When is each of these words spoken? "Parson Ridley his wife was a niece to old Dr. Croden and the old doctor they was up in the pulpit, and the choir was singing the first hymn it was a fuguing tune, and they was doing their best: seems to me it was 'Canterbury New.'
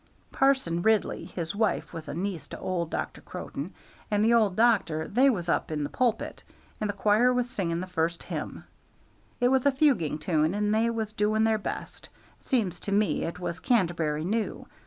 "Parson 0.31 0.81
Ridley 0.81 1.25
his 1.25 1.55
wife 1.55 1.93
was 1.93 2.09
a 2.09 2.15
niece 2.15 2.47
to 2.47 2.59
old 2.59 2.89
Dr. 2.89 3.21
Croden 3.21 3.71
and 4.09 4.25
the 4.25 4.33
old 4.33 4.55
doctor 4.55 5.07
they 5.07 5.29
was 5.29 5.47
up 5.47 5.69
in 5.69 5.83
the 5.83 5.91
pulpit, 5.91 6.41
and 6.79 6.89
the 6.89 6.93
choir 6.95 7.31
was 7.31 7.47
singing 7.51 7.81
the 7.81 7.85
first 7.85 8.23
hymn 8.23 8.63
it 9.39 9.49
was 9.49 9.67
a 9.67 9.71
fuguing 9.71 10.17
tune, 10.17 10.55
and 10.55 10.73
they 10.73 10.89
was 10.89 11.13
doing 11.13 11.43
their 11.43 11.59
best: 11.59 12.09
seems 12.43 12.79
to 12.79 12.91
me 12.91 13.21
it 13.23 13.37
was 13.39 13.59
'Canterbury 13.59 14.25
New.' 14.25 14.65